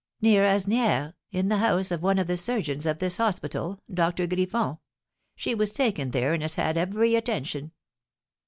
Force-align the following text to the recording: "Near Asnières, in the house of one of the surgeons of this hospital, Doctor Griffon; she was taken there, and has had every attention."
"Near 0.19 0.45
Asnières, 0.45 1.13
in 1.29 1.49
the 1.49 1.57
house 1.59 1.91
of 1.91 2.01
one 2.01 2.17
of 2.17 2.25
the 2.25 2.35
surgeons 2.35 2.87
of 2.87 2.97
this 2.97 3.17
hospital, 3.17 3.79
Doctor 3.93 4.25
Griffon; 4.25 4.79
she 5.35 5.53
was 5.53 5.69
taken 5.69 6.09
there, 6.09 6.33
and 6.33 6.41
has 6.41 6.55
had 6.55 6.75
every 6.75 7.13
attention." 7.13 7.71